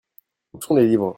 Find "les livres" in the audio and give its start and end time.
0.75-1.09